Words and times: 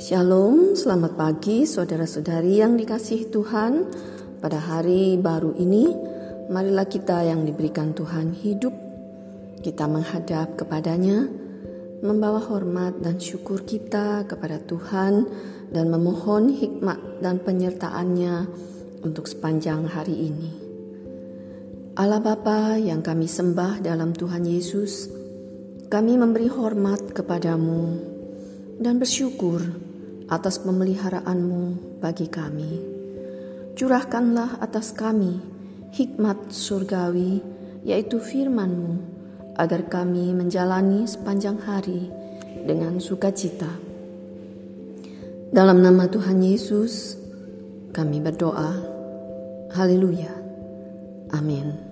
Shalom, 0.00 0.72
selamat 0.72 1.20
pagi 1.20 1.68
saudara-saudari 1.68 2.64
yang 2.64 2.80
dikasihi 2.80 3.28
Tuhan. 3.28 3.84
Pada 4.40 4.56
hari 4.56 5.20
baru 5.20 5.52
ini, 5.60 5.92
marilah 6.48 6.88
kita 6.88 7.28
yang 7.28 7.44
diberikan 7.44 7.92
Tuhan 7.92 8.32
hidup, 8.32 8.72
kita 9.60 9.84
menghadap 9.84 10.56
kepadanya, 10.56 11.28
membawa 12.00 12.40
hormat 12.40 13.04
dan 13.04 13.20
syukur 13.20 13.68
kita 13.68 14.24
kepada 14.24 14.64
Tuhan 14.64 15.28
dan 15.76 15.92
memohon 15.92 16.56
hikmat 16.56 17.20
dan 17.20 17.36
penyertaannya 17.44 18.48
untuk 19.04 19.28
sepanjang 19.28 19.84
hari 19.84 20.32
ini. 20.32 20.69
Allah 21.98 22.22
Bapa 22.22 22.78
yang 22.78 23.02
kami 23.02 23.26
sembah 23.26 23.82
dalam 23.82 24.14
Tuhan 24.14 24.46
Yesus, 24.46 25.10
kami 25.90 26.14
memberi 26.14 26.46
hormat 26.46 27.10
kepadamu 27.10 27.98
dan 28.78 29.02
bersyukur 29.02 29.58
atas 30.30 30.62
pemeliharaanmu 30.62 31.98
bagi 31.98 32.30
kami. 32.30 32.78
Curahkanlah 33.74 34.62
atas 34.62 34.94
kami 34.94 35.42
hikmat 35.90 36.54
surgawi, 36.54 37.42
yaitu 37.82 38.22
firmanmu, 38.22 39.02
agar 39.58 39.90
kami 39.90 40.30
menjalani 40.30 41.10
sepanjang 41.10 41.58
hari 41.58 42.06
dengan 42.70 43.02
sukacita. 43.02 43.70
Dalam 45.50 45.82
nama 45.82 46.06
Tuhan 46.06 46.38
Yesus, 46.38 47.18
kami 47.90 48.22
berdoa. 48.22 48.78
Haleluya. 49.74 50.39
Amin. 51.34 51.90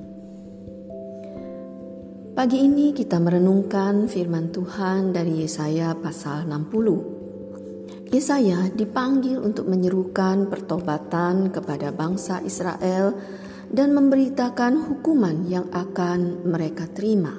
Pagi 2.39 2.63
ini 2.63 2.95
kita 2.95 3.19
merenungkan 3.19 4.07
firman 4.07 4.55
Tuhan 4.55 5.11
dari 5.11 5.43
Yesaya 5.43 5.99
pasal 5.99 6.47
60. 6.47 8.15
Yesaya 8.15 8.71
dipanggil 8.71 9.43
untuk 9.43 9.67
menyerukan 9.67 10.47
pertobatan 10.47 11.51
kepada 11.51 11.91
bangsa 11.91 12.39
Israel 12.47 13.11
dan 13.69 13.91
memberitakan 13.91 14.87
hukuman 14.87 15.51
yang 15.51 15.67
akan 15.75 16.47
mereka 16.47 16.87
terima. 16.89 17.35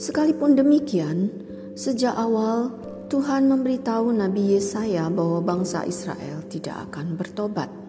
Sekalipun 0.00 0.56
demikian, 0.56 1.28
sejak 1.76 2.16
awal 2.16 2.72
Tuhan 3.12 3.52
memberitahu 3.52 4.16
Nabi 4.16 4.56
Yesaya 4.56 5.12
bahwa 5.12 5.44
bangsa 5.44 5.84
Israel 5.84 6.40
tidak 6.48 6.88
akan 6.90 7.14
bertobat. 7.14 7.87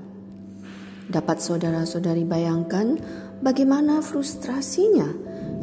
Dapat 1.09 1.41
saudara-saudari 1.41 2.21
bayangkan 2.21 3.01
bagaimana 3.41 3.97
frustrasinya 3.97 5.09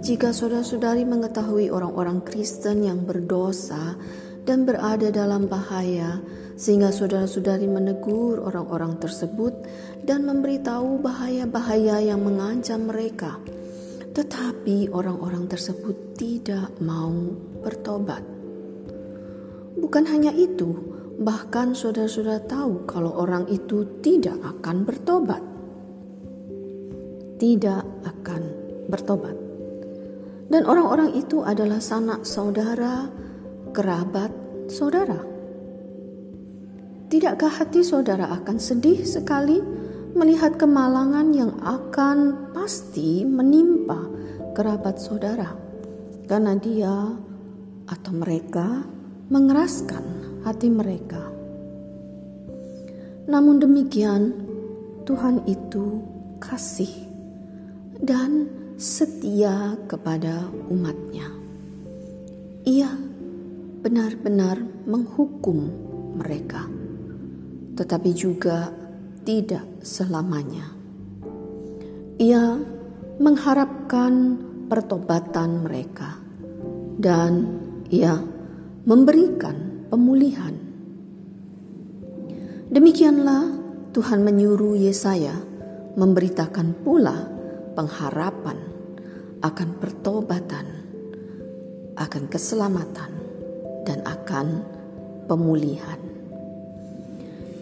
jika 0.03 0.35
saudara-saudari 0.35 1.07
mengetahui 1.07 1.71
orang-orang 1.71 2.19
Kristen 2.27 2.83
yang 2.83 3.07
berdosa 3.07 3.95
dan 4.43 4.67
berada 4.67 5.11
dalam 5.15 5.47
bahaya, 5.47 6.19
sehingga 6.59 6.91
saudara-saudari 6.91 7.71
menegur 7.71 8.43
orang-orang 8.43 8.99
tersebut 8.99 9.55
dan 10.03 10.27
memberitahu 10.27 10.99
bahaya-bahaya 10.99 12.03
yang 12.03 12.23
mengancam 12.23 12.87
mereka. 12.87 13.39
Tetapi 14.15 14.91
orang-orang 14.91 15.47
tersebut 15.47 16.19
tidak 16.19 16.75
mau 16.83 17.13
bertobat. 17.63 18.23
Bukan 19.77 20.05
hanya 20.09 20.33
itu, 20.33 20.96
bahkan 21.21 21.73
saudara-saudara 21.73 22.45
tahu 22.45 22.85
kalau 22.85 23.13
orang 23.17 23.49
itu 23.49 23.85
tidak 24.05 24.37
akan 24.43 24.85
bertobat. 24.85 25.43
Tidak 27.37 27.83
akan 28.05 28.43
bertobat. 28.89 29.37
Dan 30.47 30.63
orang-orang 30.65 31.17
itu 31.19 31.43
adalah 31.43 31.83
sanak 31.83 32.23
saudara, 32.23 33.11
kerabat 33.75 34.31
saudara. 34.71 35.19
Tidakkah 37.07 37.51
hati 37.51 37.87
saudara 37.87 38.31
akan 38.41 38.57
sedih 38.59 39.03
sekali 39.07 39.63
melihat 40.17 40.57
kemalangan 40.57 41.31
yang 41.37 41.53
akan 41.61 42.51
pasti 42.57 43.23
menimpa 43.23 44.01
kerabat 44.57 44.97
saudara 44.97 45.53
karena 46.27 46.57
dia 46.57 47.15
atau 47.87 48.13
mereka 48.17 48.96
mengeraskan 49.27 50.05
hati 50.47 50.71
mereka. 50.71 51.19
Namun 53.27 53.59
demikian, 53.59 54.31
Tuhan 55.03 55.43
itu 55.51 56.03
kasih 56.39 56.91
dan 57.99 58.47
setia 58.79 59.75
kepada 59.91 60.47
umatnya. 60.71 61.27
Ia 62.67 62.91
benar-benar 63.83 64.63
menghukum 64.87 65.71
mereka, 66.23 66.71
tetapi 67.75 68.11
juga 68.15 68.71
tidak 69.27 69.67
selamanya. 69.83 70.71
Ia 72.23 72.59
mengharapkan 73.19 74.39
pertobatan 74.71 75.67
mereka, 75.67 76.19
dan 76.99 77.59
ia 77.91 78.36
memberikan 78.87 79.83
pemulihan. 79.91 80.55
Demikianlah 82.71 83.51
Tuhan 83.91 84.23
menyuruh 84.23 84.79
Yesaya 84.79 85.35
memberitakan 85.99 86.87
pula 86.87 87.27
pengharapan 87.75 88.55
akan 89.43 89.69
pertobatan, 89.83 90.67
akan 91.99 92.25
keselamatan 92.31 93.11
dan 93.83 94.07
akan 94.07 94.63
pemulihan. 95.27 95.99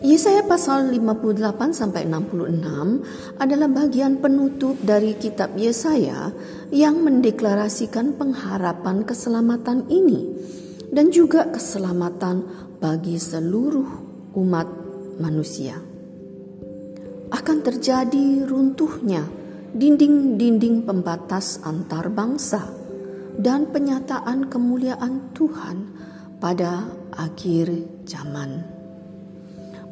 Yesaya 0.04 0.44
pasal 0.44 0.92
58 0.92 1.72
sampai 1.72 2.04
66 2.04 3.40
adalah 3.40 3.68
bagian 3.72 4.20
penutup 4.20 4.76
dari 4.84 5.16
kitab 5.16 5.56
Yesaya 5.56 6.28
yang 6.68 7.00
mendeklarasikan 7.00 8.12
pengharapan 8.12 9.08
keselamatan 9.08 9.88
ini 9.88 10.28
dan 10.94 11.10
juga 11.10 11.50
keselamatan 11.50 12.46
bagi 12.78 13.18
seluruh 13.18 13.90
umat 14.38 14.68
manusia. 15.18 15.74
Akan 17.34 17.66
terjadi 17.66 18.46
runtuhnya 18.46 19.26
dinding-dinding 19.74 20.86
pembatas 20.86 21.58
antar 21.66 22.06
bangsa 22.14 22.62
dan 23.34 23.66
penyataan 23.74 24.46
kemuliaan 24.46 25.34
Tuhan 25.34 25.76
pada 26.38 26.86
akhir 27.10 27.74
zaman. 28.06 28.62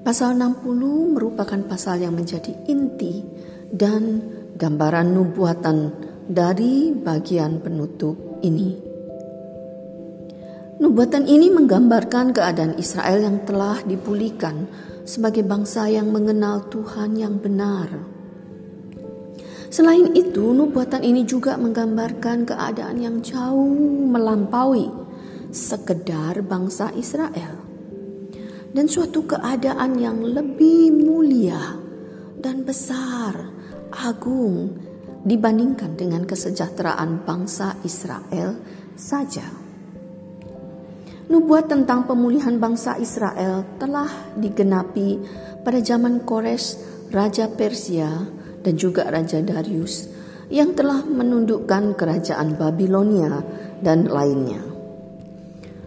Pasal 0.07 0.39
60 0.39 1.15
merupakan 1.15 1.63
pasal 1.67 2.07
yang 2.07 2.15
menjadi 2.15 2.55
inti 2.71 3.23
dan 3.75 4.23
gambaran 4.55 5.15
nubuatan 5.15 5.79
dari 6.31 6.95
bagian 6.95 7.59
penutup 7.59 8.39
ini. 8.47 8.92
Nubuatan 10.83 11.31
ini 11.31 11.47
menggambarkan 11.47 12.35
keadaan 12.35 12.75
Israel 12.75 13.23
yang 13.23 13.47
telah 13.47 13.79
dipulihkan 13.87 14.67
sebagai 15.07 15.47
bangsa 15.47 15.87
yang 15.87 16.11
mengenal 16.11 16.67
Tuhan 16.75 17.15
yang 17.15 17.39
benar. 17.39 17.87
Selain 19.71 20.11
itu, 20.19 20.51
nubuatan 20.51 21.07
ini 21.07 21.23
juga 21.23 21.55
menggambarkan 21.55 22.51
keadaan 22.51 22.99
yang 22.99 23.23
jauh 23.23 24.11
melampaui 24.11 24.91
sekedar 25.55 26.43
bangsa 26.43 26.91
Israel 26.99 27.63
dan 28.75 28.91
suatu 28.91 29.23
keadaan 29.23 30.03
yang 30.03 30.19
lebih 30.19 30.91
mulia 30.91 31.79
dan 32.43 32.67
besar, 32.67 33.39
agung 34.03 34.75
dibandingkan 35.23 35.95
dengan 35.95 36.27
kesejahteraan 36.27 37.23
bangsa 37.23 37.79
Israel 37.87 38.59
saja. 38.99 39.62
Nubuat 41.33 41.65
tentang 41.73 42.05
pemulihan 42.05 42.61
bangsa 42.61 43.01
Israel 43.01 43.65
telah 43.81 44.37
digenapi 44.37 45.17
pada 45.65 45.81
zaman 45.81 46.29
Kores, 46.29 46.77
Raja 47.09 47.49
Persia, 47.49 48.29
dan 48.61 48.77
juga 48.77 49.09
Raja 49.09 49.41
Darius 49.41 50.13
yang 50.53 50.77
telah 50.77 51.01
menundukkan 51.01 51.97
kerajaan 51.97 52.61
Babilonia 52.61 53.41
dan 53.81 54.13
lainnya. 54.13 54.61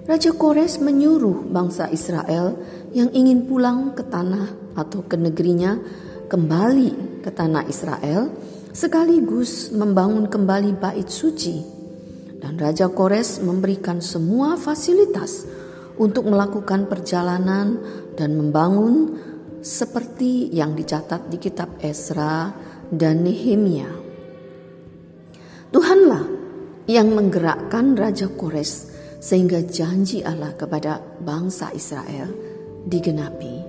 Raja 0.09 0.33
Kores 0.33 0.81
menyuruh 0.81 1.45
bangsa 1.45 1.93
Israel 1.93 2.57
yang 2.97 3.13
ingin 3.13 3.45
pulang 3.45 3.93
ke 3.93 4.01
tanah 4.01 4.73
atau 4.73 5.05
ke 5.05 5.13
negerinya 5.13 5.77
kembali 6.25 7.21
ke 7.21 7.29
tanah 7.29 7.69
Israel 7.69 8.33
sekaligus 8.73 9.69
membangun 9.69 10.25
kembali 10.25 10.73
bait 10.81 11.05
suci. 11.05 11.74
Dan 12.45 12.61
Raja 12.61 12.93
Kores 12.93 13.41
memberikan 13.41 14.05
semua 14.05 14.53
fasilitas 14.53 15.49
untuk 15.97 16.29
melakukan 16.29 16.85
perjalanan 16.85 17.81
dan 18.13 18.37
membangun 18.37 19.17
seperti 19.65 20.53
yang 20.53 20.77
dicatat 20.77 21.25
di 21.25 21.41
kitab 21.41 21.73
Esra 21.81 22.53
dan 22.93 23.25
Nehemia. 23.25 23.89
Tuhanlah 25.73 26.25
yang 26.85 27.17
menggerakkan 27.17 27.97
Raja 27.97 28.29
Kores 28.29 28.93
sehingga 29.17 29.65
janji 29.65 30.21
Allah 30.21 30.53
kepada 30.53 31.01
bangsa 31.01 31.73
Israel 31.73 32.29
digenapi. 32.85 33.64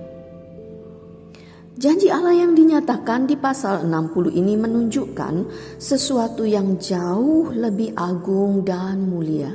Janji 1.77 2.09
Allah 2.09 2.33
yang 2.33 2.57
dinyatakan 2.57 3.29
di 3.29 3.37
pasal 3.37 3.85
60 3.85 4.33
ini 4.33 4.57
menunjukkan 4.57 5.33
sesuatu 5.77 6.41
yang 6.41 6.81
jauh 6.81 7.53
lebih 7.53 7.93
agung 7.93 8.65
dan 8.65 9.05
mulia. 9.05 9.53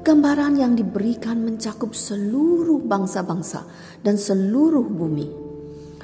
Gambaran 0.00 0.56
yang 0.56 0.72
diberikan 0.72 1.44
mencakup 1.44 1.92
seluruh 1.92 2.80
bangsa-bangsa 2.88 3.60
dan 4.00 4.16
seluruh 4.16 4.88
bumi. 4.88 5.28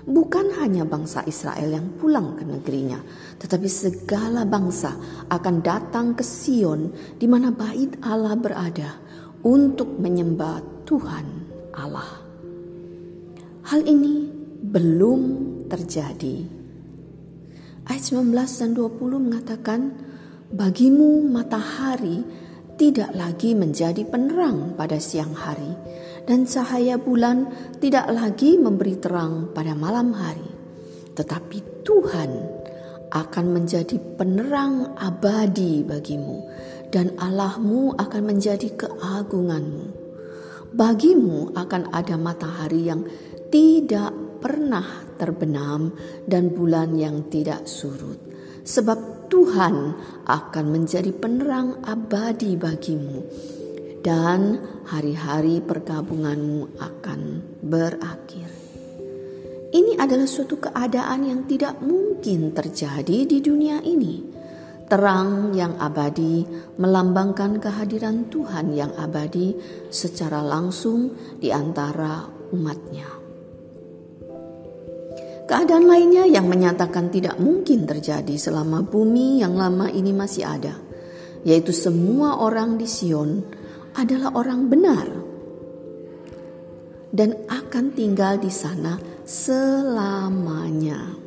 Bukan 0.05 0.61
hanya 0.61 0.85
bangsa 0.85 1.25
Israel 1.25 1.73
yang 1.73 1.89
pulang 1.97 2.37
ke 2.37 2.45
negerinya, 2.45 3.01
tetapi 3.41 3.65
segala 3.65 4.45
bangsa 4.45 4.93
akan 5.33 5.65
datang 5.65 6.13
ke 6.13 6.21
Sion 6.21 6.93
di 7.17 7.25
mana 7.25 7.49
bait 7.49 7.97
Allah 8.05 8.37
berada 8.37 8.93
untuk 9.41 9.89
menyembah 10.05 10.85
Tuhan 10.85 11.25
Allah. 11.73 12.29
Hal 13.65 13.89
ini 13.89 14.40
belum 14.61 15.21
terjadi. 15.73 16.37
Ayat 17.89 18.05
19 18.07 18.61
dan 18.61 18.71
20 18.77 19.27
mengatakan, 19.27 19.81
Bagimu 20.51 21.31
matahari 21.31 22.27
tidak 22.75 23.15
lagi 23.15 23.55
menjadi 23.55 24.03
penerang 24.03 24.75
pada 24.75 24.99
siang 24.99 25.31
hari, 25.37 25.69
dan 26.27 26.43
cahaya 26.49 26.99
bulan 26.99 27.47
tidak 27.79 28.11
lagi 28.11 28.59
memberi 28.59 28.99
terang 28.99 29.55
pada 29.55 29.79
malam 29.79 30.11
hari. 30.11 30.49
Tetapi 31.15 31.87
Tuhan 31.87 32.31
akan 33.11 33.47
menjadi 33.53 33.95
penerang 34.19 34.97
abadi 34.99 35.87
bagimu, 35.87 36.39
dan 36.91 37.15
Allahmu 37.15 37.95
akan 37.95 38.23
menjadi 38.27 38.75
keagunganmu. 38.75 39.87
Bagimu 40.75 41.55
akan 41.55 41.95
ada 41.95 42.15
matahari 42.19 42.91
yang 42.91 43.07
tidak 43.51 44.15
pernah 44.41 45.05
terbenam 45.21 45.93
dan 46.25 46.51
bulan 46.51 46.97
yang 46.97 47.29
tidak 47.29 47.69
surut. 47.69 48.19
Sebab 48.65 49.31
Tuhan 49.31 49.77
akan 50.27 50.67
menjadi 50.67 51.15
penerang 51.15 51.87
abadi 51.87 52.59
bagimu 52.59 53.23
dan 54.01 54.59
hari-hari 54.89 55.61
perkabunganmu 55.63 56.81
akan 56.81 57.21
berakhir. 57.61 58.49
Ini 59.71 60.03
adalah 60.03 60.27
suatu 60.27 60.59
keadaan 60.59 61.31
yang 61.31 61.41
tidak 61.47 61.79
mungkin 61.79 62.51
terjadi 62.51 63.23
di 63.23 63.39
dunia 63.39 63.79
ini. 63.87 64.19
Terang 64.91 65.55
yang 65.55 65.79
abadi 65.79 66.43
melambangkan 66.75 67.63
kehadiran 67.63 68.27
Tuhan 68.27 68.75
yang 68.75 68.91
abadi 68.99 69.55
secara 69.87 70.43
langsung 70.43 71.15
di 71.39 71.55
antara 71.55 72.27
umatnya. 72.51 73.20
Keadaan 75.51 75.91
lainnya 75.91 76.31
yang 76.31 76.47
menyatakan 76.47 77.11
tidak 77.11 77.35
mungkin 77.43 77.83
terjadi 77.83 78.39
selama 78.39 78.87
bumi 78.87 79.43
yang 79.43 79.59
lama 79.59 79.91
ini 79.91 80.15
masih 80.15 80.47
ada, 80.47 80.79
yaitu 81.43 81.75
semua 81.75 82.39
orang 82.39 82.79
di 82.79 82.87
Sion 82.87 83.43
adalah 83.99 84.31
orang 84.39 84.71
benar 84.71 85.11
dan 87.11 87.35
akan 87.51 87.91
tinggal 87.99 88.39
di 88.39 88.47
sana 88.47 88.95
selamanya. 89.27 91.19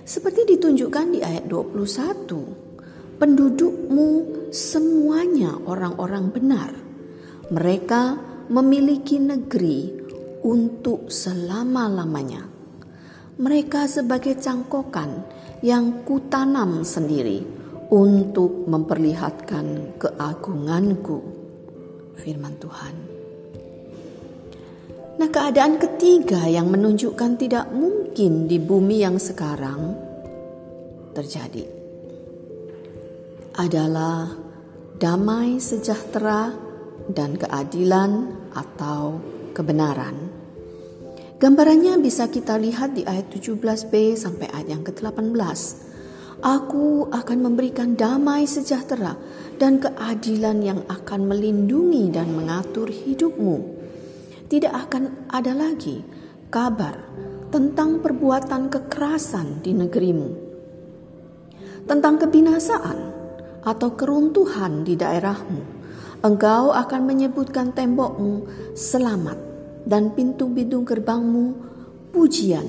Seperti 0.00 0.56
ditunjukkan 0.56 1.06
di 1.12 1.20
ayat 1.20 1.44
21, 1.44 3.20
pendudukmu 3.20 4.08
semuanya 4.48 5.60
orang-orang 5.68 6.24
benar. 6.32 6.72
Mereka 7.52 8.02
memiliki 8.48 9.20
negeri 9.20 9.92
untuk 10.40 11.12
selama-lamanya 11.12 12.59
mereka 13.40 13.88
sebagai 13.88 14.36
cangkokan 14.36 15.24
yang 15.64 16.04
kutanam 16.04 16.84
sendiri 16.84 17.40
untuk 17.88 18.68
memperlihatkan 18.68 19.96
keagunganku. 19.96 21.18
Firman 22.20 22.60
Tuhan. 22.60 22.94
Nah, 25.16 25.28
keadaan 25.28 25.80
ketiga 25.80 26.44
yang 26.48 26.68
menunjukkan 26.68 27.40
tidak 27.40 27.72
mungkin 27.72 28.44
di 28.44 28.60
bumi 28.60 29.00
yang 29.00 29.16
sekarang 29.16 29.96
terjadi 31.16 31.64
adalah 33.56 34.32
damai 35.00 35.60
sejahtera 35.60 36.52
dan 37.08 37.36
keadilan 37.40 38.32
atau 38.52 39.20
kebenaran. 39.56 40.39
Gambarannya 41.40 42.04
bisa 42.04 42.28
kita 42.28 42.60
lihat 42.60 42.92
di 42.92 43.08
ayat 43.08 43.32
17b 43.32 44.12
sampai 44.12 44.52
ayat 44.52 44.76
yang 44.76 44.84
ke-18. 44.84 45.32
Aku 46.44 47.08
akan 47.08 47.38
memberikan 47.40 47.96
damai 47.96 48.44
sejahtera 48.44 49.16
dan 49.56 49.80
keadilan 49.80 50.60
yang 50.60 50.80
akan 50.84 51.32
melindungi 51.32 52.12
dan 52.12 52.36
mengatur 52.36 52.92
hidupmu. 52.92 53.56
Tidak 54.52 54.68
akan 54.68 55.32
ada 55.32 55.56
lagi 55.56 56.04
kabar 56.52 57.00
tentang 57.48 58.04
perbuatan 58.04 58.68
kekerasan 58.68 59.64
di 59.64 59.72
negerimu, 59.72 60.28
tentang 61.88 62.20
kebinasaan 62.20 62.98
atau 63.64 63.96
keruntuhan 63.96 64.84
di 64.84 64.92
daerahmu. 64.92 65.80
Engkau 66.20 66.76
akan 66.76 67.00
menyebutkan 67.08 67.72
tembokmu 67.72 68.44
selamat 68.76 69.49
dan 69.84 70.12
pintu-pintu 70.12 70.84
gerbangmu 70.84 71.56
pujian. 72.10 72.66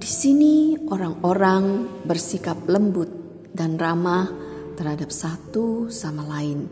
Di 0.00 0.08
sini 0.08 0.80
orang-orang 0.88 1.84
bersikap 2.08 2.56
lembut 2.64 3.12
dan 3.52 3.76
ramah 3.76 4.32
terhadap 4.80 5.12
satu 5.12 5.92
sama 5.92 6.24
lain. 6.24 6.64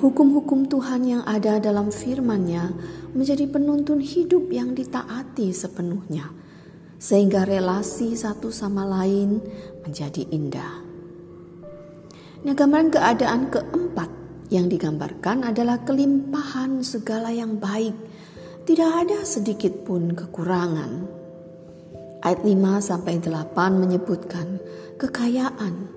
Hukum-hukum 0.00 0.66
Tuhan 0.66 1.04
yang 1.04 1.22
ada 1.28 1.60
dalam 1.60 1.92
firman-Nya 1.92 2.72
menjadi 3.12 3.44
penuntun 3.46 4.00
hidup 4.00 4.48
yang 4.50 4.72
ditaati 4.72 5.52
sepenuhnya, 5.52 6.32
sehingga 6.96 7.44
relasi 7.44 8.16
satu 8.16 8.48
sama 8.48 8.88
lain 8.88 9.38
menjadi 9.84 10.26
indah. 10.32 10.74
Nah, 12.42 12.54
gambaran 12.56 12.90
keadaan 12.90 13.52
keempat 13.52 14.10
yang 14.52 14.68
digambarkan 14.68 15.48
adalah 15.48 15.80
kelimpahan 15.80 16.84
segala 16.84 17.32
yang 17.32 17.56
baik. 17.56 17.96
Tidak 18.68 18.90
ada 18.92 19.24
sedikit 19.24 19.72
pun 19.88 20.12
kekurangan. 20.12 21.08
Ayat 22.20 22.44
5 22.44 22.52
sampai 22.84 23.18
8 23.18 23.80
menyebutkan 23.80 24.60
kekayaan, 25.00 25.88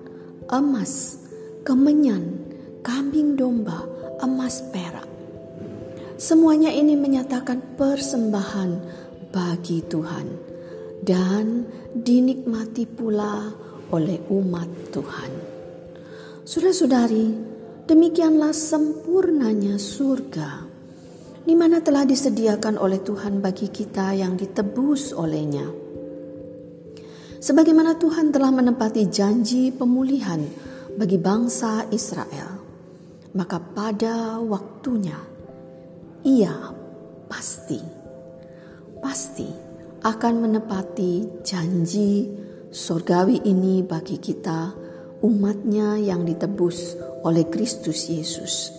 emas, 0.48 1.20
kemenyan, 1.62 2.40
kambing 2.80 3.36
domba, 3.36 3.84
emas 4.24 4.64
perak. 4.72 5.06
Semuanya 6.16 6.72
ini 6.72 6.96
menyatakan 6.96 7.76
persembahan 7.76 8.70
bagi 9.30 9.84
Tuhan 9.84 10.26
dan 11.04 11.68
dinikmati 11.92 12.88
pula 12.88 13.52
oleh 13.92 14.18
umat 14.32 14.66
Tuhan. 14.90 15.30
Saudara-saudari, 16.42 17.55
Demikianlah 17.86 18.50
sempurnanya 18.50 19.78
surga, 19.78 20.66
di 21.46 21.54
mana 21.54 21.78
telah 21.78 22.02
disediakan 22.02 22.82
oleh 22.82 22.98
Tuhan 22.98 23.38
bagi 23.38 23.70
kita 23.70 24.10
yang 24.10 24.34
ditebus 24.34 25.14
olehnya. 25.14 25.70
Sebagaimana 27.38 27.94
Tuhan 27.94 28.34
telah 28.34 28.50
menempati 28.50 29.06
janji 29.06 29.70
pemulihan 29.70 30.42
bagi 30.98 31.14
bangsa 31.14 31.86
Israel, 31.94 32.58
maka 33.38 33.62
pada 33.62 34.42
waktunya 34.42 35.22
ia 36.26 36.74
pasti, 37.30 37.78
pasti 38.98 39.46
akan 40.02 40.34
menepati 40.42 41.46
janji 41.46 42.34
surgawi 42.66 43.46
ini 43.46 43.86
bagi 43.86 44.18
kita, 44.18 44.74
umatnya 45.22 46.02
yang 46.02 46.26
ditebus 46.26 46.98
oleh 47.26 47.50
Kristus 47.50 48.06
Yesus. 48.06 48.70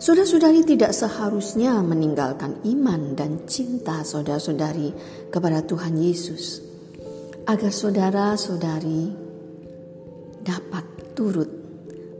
Saudara-saudari 0.00 0.64
tidak 0.64 0.96
seharusnya 0.96 1.76
meninggalkan 1.84 2.64
iman 2.64 3.12
dan 3.12 3.44
cinta 3.44 4.00
saudara-saudari 4.00 4.92
kepada 5.28 5.60
Tuhan 5.64 6.00
Yesus, 6.00 6.64
agar 7.44 7.72
saudara-saudari 7.72 9.12
dapat 10.44 10.84
turut 11.12 11.48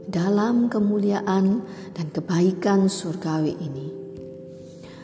dalam 0.09 0.69
kemuliaan 0.69 1.61
dan 1.93 2.07
kebaikan 2.13 2.89
surgawi 2.89 3.53
ini. 3.57 3.87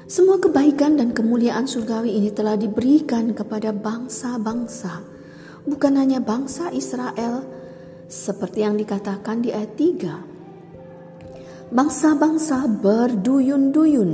Semua 0.09 0.37
kebaikan 0.37 0.97
dan 0.97 1.13
kemuliaan 1.13 1.65
surgawi 1.65 2.13
ini 2.13 2.29
telah 2.29 2.53
diberikan 2.53 3.33
kepada 3.33 3.73
bangsa-bangsa, 3.73 5.01
bukan 5.65 5.93
hanya 5.97 6.21
bangsa 6.21 6.69
Israel, 6.73 7.62
Seperti 8.13 8.61
yang 8.61 8.77
dikatakan 8.77 9.41
di 9.41 9.49
ayat 9.49 9.73
3. 9.73 11.73
Bangsa-bangsa 11.73 12.69
berduyun-duyun 12.69 14.11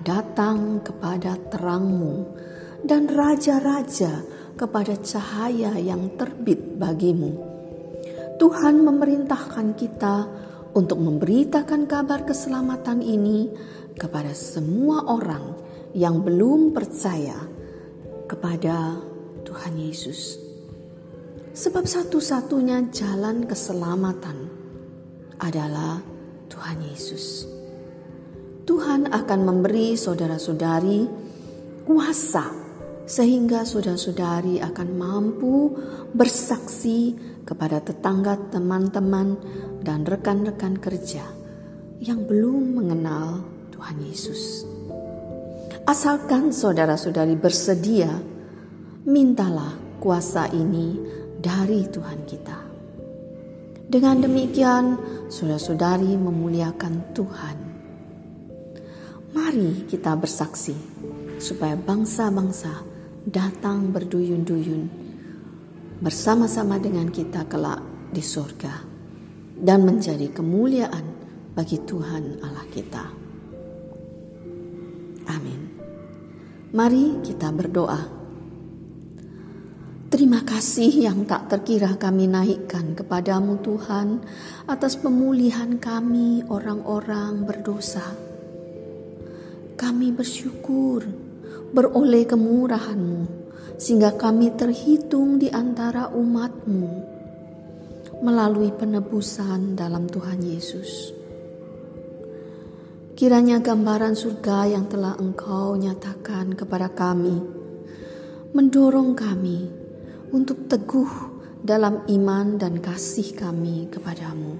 datang 0.00 0.80
kepada 0.80 1.36
terangmu 1.52 2.24
dan 2.88 3.04
raja-raja 3.04 4.24
kepada 4.56 4.96
cahaya 4.96 5.76
yang 5.76 6.16
terbit 6.16 6.80
bagimu. 6.80 7.36
Tuhan 8.40 8.80
memerintahkan 8.80 9.76
kita 9.76 10.16
untuk 10.72 11.04
memberitakan 11.04 11.84
kabar 11.84 12.24
keselamatan 12.24 13.04
ini 13.04 13.52
kepada 13.92 14.32
semua 14.32 15.04
orang 15.04 15.52
yang 15.92 16.24
belum 16.24 16.72
percaya 16.72 17.36
kepada 18.24 19.04
Tuhan 19.44 19.76
Yesus. 19.76 20.43
Sebab 21.54 21.86
satu-satunya 21.86 22.90
jalan 22.90 23.46
keselamatan 23.46 24.50
adalah 25.38 26.02
Tuhan 26.50 26.82
Yesus. 26.82 27.46
Tuhan 28.66 29.06
akan 29.06 29.40
memberi 29.46 29.94
saudara-saudari 29.94 31.06
kuasa 31.86 32.50
sehingga 33.06 33.62
saudara-saudari 33.62 34.58
akan 34.66 34.88
mampu 34.98 35.70
bersaksi 36.10 37.14
kepada 37.46 37.78
tetangga, 37.78 38.34
teman-teman, 38.50 39.38
dan 39.86 40.02
rekan-rekan 40.02 40.74
kerja 40.82 41.22
yang 42.02 42.26
belum 42.26 42.82
mengenal 42.82 43.46
Tuhan 43.70 44.02
Yesus. 44.02 44.66
Asalkan 45.86 46.50
saudara-saudari 46.50 47.38
bersedia, 47.38 48.10
mintalah 49.06 49.76
kuasa 50.00 50.48
ini 50.50 51.22
dari 51.44 51.84
Tuhan 51.92 52.24
kita. 52.24 52.58
Dengan 53.84 54.24
demikian, 54.24 54.96
saudara-saudari 55.28 56.16
memuliakan 56.16 57.12
Tuhan. 57.12 57.56
Mari 59.36 59.84
kita 59.84 60.16
bersaksi 60.16 60.72
supaya 61.36 61.76
bangsa-bangsa 61.76 62.80
datang 63.28 63.92
berduyun-duyun 63.92 64.88
bersama-sama 66.00 66.80
dengan 66.80 67.12
kita 67.12 67.44
kelak 67.44 67.84
di 68.08 68.24
surga 68.24 68.74
dan 69.60 69.84
menjadi 69.84 70.32
kemuliaan 70.32 71.04
bagi 71.52 71.76
Tuhan 71.84 72.40
Allah 72.40 72.66
kita. 72.72 73.04
Amin. 75.28 75.60
Mari 76.72 77.20
kita 77.20 77.52
berdoa. 77.52 78.23
Terima 80.14 80.46
kasih 80.46 81.10
yang 81.10 81.26
tak 81.26 81.50
terkira 81.50 81.98
kami 81.98 82.30
naikkan 82.30 82.94
kepadamu 82.94 83.58
Tuhan 83.58 84.22
atas 84.62 84.94
pemulihan 84.94 85.74
kami 85.74 86.46
orang-orang 86.46 87.42
berdosa. 87.42 88.14
Kami 89.74 90.14
bersyukur 90.14 91.02
beroleh 91.74 92.30
kemurahanmu 92.30 93.26
sehingga 93.74 94.14
kami 94.14 94.54
terhitung 94.54 95.42
di 95.42 95.50
antara 95.50 96.06
umatmu 96.14 96.86
melalui 98.22 98.70
penebusan 98.70 99.74
dalam 99.74 100.06
Tuhan 100.06 100.38
Yesus. 100.46 101.10
Kiranya 103.18 103.58
gambaran 103.58 104.14
surga 104.14 104.78
yang 104.78 104.86
telah 104.86 105.18
engkau 105.18 105.74
nyatakan 105.74 106.54
kepada 106.54 106.86
kami 106.94 107.34
mendorong 108.54 109.18
kami 109.18 109.82
untuk 110.34 110.66
teguh 110.66 111.30
dalam 111.62 112.02
iman 112.10 112.58
dan 112.58 112.82
kasih 112.82 113.38
kami 113.38 113.86
kepadamu. 113.86 114.58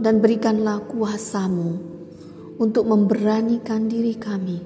Dan 0.00 0.24
berikanlah 0.24 0.80
kuasamu 0.88 1.76
untuk 2.56 2.88
memberanikan 2.88 3.84
diri 3.84 4.16
kami 4.16 4.56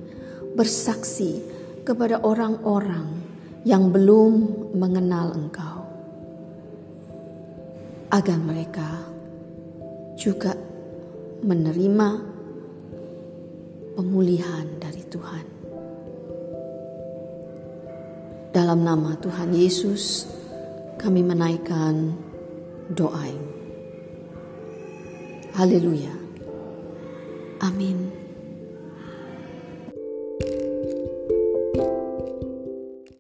bersaksi 0.55 1.43
kepada 1.83 2.23
orang-orang 2.23 3.11
yang 3.67 3.91
belum 3.91 4.35
mengenal 4.79 5.35
Engkau. 5.35 5.83
Agar 8.15 8.39
mereka 8.39 9.11
juga 10.15 10.55
menerima 11.43 12.09
pemulihan 13.99 14.71
dari 14.79 15.03
Tuhan. 15.11 15.54
Dalam 18.55 18.87
nama 18.87 19.19
Tuhan 19.19 19.51
Yesus, 19.51 20.31
kami 20.95 21.27
menaikkan 21.27 22.15
doa. 22.87 23.27
Haleluya. 25.59 26.15
Amin. 27.59 28.24